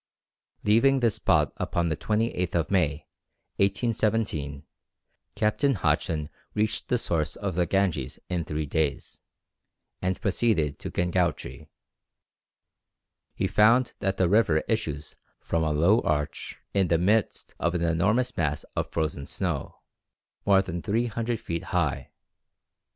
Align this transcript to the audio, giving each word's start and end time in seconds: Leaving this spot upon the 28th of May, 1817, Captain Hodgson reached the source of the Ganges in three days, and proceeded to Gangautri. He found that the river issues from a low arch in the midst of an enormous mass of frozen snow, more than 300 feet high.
Leaving 0.63 0.99
this 0.99 1.13
spot 1.17 1.53
upon 1.57 1.89
the 1.89 1.95
28th 1.95 2.55
of 2.55 2.71
May, 2.71 3.05
1817, 3.57 4.63
Captain 5.35 5.75
Hodgson 5.75 6.31
reached 6.55 6.87
the 6.87 6.97
source 6.97 7.35
of 7.35 7.53
the 7.53 7.67
Ganges 7.67 8.17
in 8.27 8.43
three 8.43 8.65
days, 8.65 9.21
and 10.01 10.19
proceeded 10.19 10.79
to 10.79 10.89
Gangautri. 10.89 11.67
He 13.35 13.45
found 13.45 13.93
that 13.99 14.17
the 14.17 14.27
river 14.27 14.61
issues 14.67 15.15
from 15.39 15.63
a 15.63 15.71
low 15.71 15.99
arch 16.01 16.57
in 16.73 16.87
the 16.87 16.97
midst 16.97 17.53
of 17.59 17.75
an 17.75 17.83
enormous 17.83 18.35
mass 18.35 18.63
of 18.75 18.89
frozen 18.89 19.27
snow, 19.27 19.81
more 20.47 20.63
than 20.63 20.81
300 20.81 21.39
feet 21.39 21.63
high. 21.65 22.09